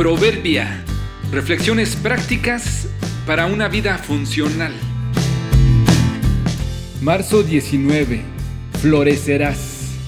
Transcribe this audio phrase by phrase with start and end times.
[0.00, 0.82] Proverbia.
[1.30, 2.88] Reflexiones prácticas
[3.26, 4.72] para una vida funcional.
[7.02, 8.22] Marzo 19.
[8.80, 9.98] Florecerás.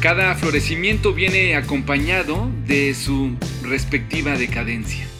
[0.00, 5.11] Cada florecimiento viene acompañado de su respectiva decadencia.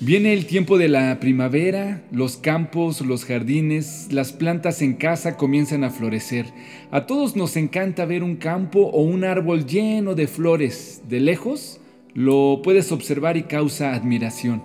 [0.00, 5.82] Viene el tiempo de la primavera, los campos, los jardines, las plantas en casa comienzan
[5.82, 6.46] a florecer.
[6.92, 11.02] A todos nos encanta ver un campo o un árbol lleno de flores.
[11.08, 11.80] De lejos
[12.14, 14.62] lo puedes observar y causa admiración.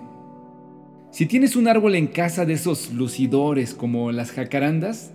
[1.10, 5.10] Si tienes un árbol en casa de esos lucidores como las jacarandas,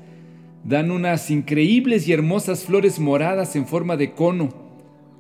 [0.66, 4.50] dan unas increíbles y hermosas flores moradas en forma de cono.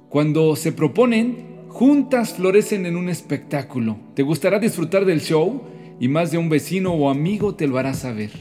[0.10, 3.98] Cuando se proponen, juntas florecen en un espectáculo.
[4.16, 5.62] Te gustará disfrutar del show
[6.00, 8.32] y más de un vecino o amigo te lo hará saber.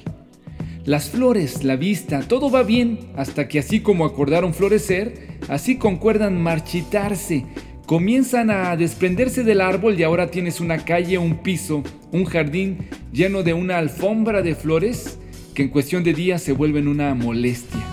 [0.85, 6.43] Las flores, la vista, todo va bien hasta que así como acordaron florecer, así concuerdan
[6.43, 7.45] marchitarse.
[7.85, 13.43] Comienzan a desprenderse del árbol y ahora tienes una calle, un piso, un jardín lleno
[13.43, 15.19] de una alfombra de flores
[15.55, 17.85] que en cuestión de días se vuelven una molestia.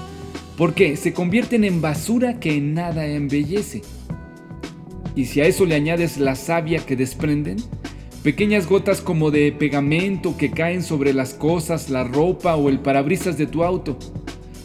[0.58, 3.82] Porque se convierten en basura que en nada embellece.
[5.16, 7.58] Y si a eso le añades la savia que desprenden,
[8.22, 13.38] pequeñas gotas como de pegamento que caen sobre las cosas, la ropa o el parabrisas
[13.38, 13.98] de tu auto,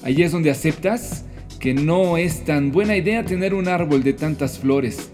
[0.03, 1.25] ahí es donde aceptas
[1.61, 5.11] que no es tan buena idea tener un árbol de tantas flores.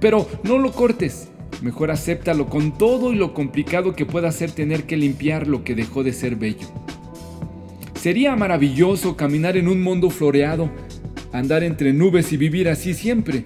[0.00, 1.28] Pero no lo cortes,
[1.62, 5.76] mejor acéptalo con todo y lo complicado que pueda ser tener que limpiar lo que
[5.76, 6.66] dejó de ser bello.
[7.94, 10.70] Sería maravilloso caminar en un mundo floreado,
[11.32, 13.44] andar entre nubes y vivir así siempre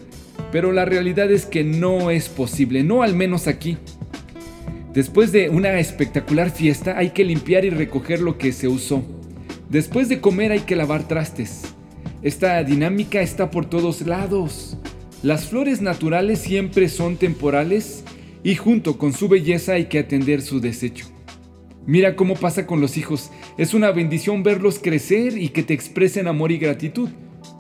[0.53, 3.77] pero la realidad es que no es posible, no al menos aquí.
[4.93, 9.05] Después de una espectacular fiesta hay que limpiar y recoger lo que se usó.
[9.69, 11.75] Después de comer hay que lavar trastes.
[12.23, 14.79] Esta dinámica está por todos lados.
[15.23, 18.05] Las flores naturales siempre son temporales
[18.45, 21.07] y junto con su belleza hay que atender su desecho.
[21.87, 23.31] Mira cómo pasa con los hijos.
[23.59, 27.11] Es una bendición verlos crecer y que te expresen amor y gratitud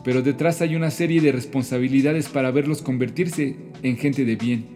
[0.04, 4.66] pero detrás hay una serie de responsabilidades para verlos convertirse en gente de bien.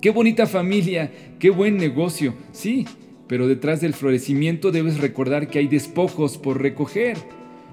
[0.00, 2.86] Qué bonita familia, qué buen negocio, sí,
[3.26, 7.16] pero detrás del florecimiento debes recordar que hay despojos por recoger.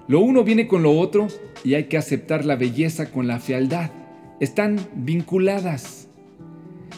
[0.07, 1.27] Lo uno viene con lo otro
[1.63, 3.91] y hay que aceptar la belleza con la fealdad.
[4.39, 6.07] Están vinculadas.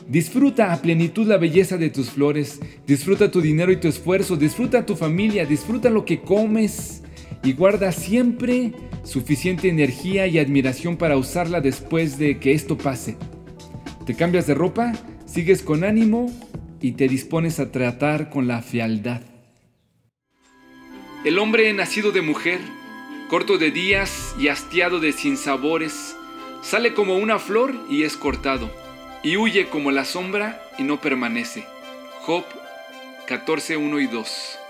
[0.07, 4.85] Disfruta a plenitud la belleza de tus flores, disfruta tu dinero y tu esfuerzo, disfruta
[4.85, 7.03] tu familia, disfruta lo que comes
[7.43, 13.17] y guarda siempre suficiente energía y admiración para usarla después de que esto pase.
[14.05, 14.93] Te cambias de ropa,
[15.25, 16.31] sigues con ánimo
[16.79, 19.21] y te dispones a tratar con la fealdad.
[21.23, 22.59] El hombre nacido de mujer,
[23.29, 26.15] corto de días y hastiado de sinsabores,
[26.63, 28.71] sale como una flor y es cortado,
[29.23, 31.63] y huye como la sombra y no permanece.
[32.21, 32.43] Job
[33.27, 34.60] 14, 1 y 2.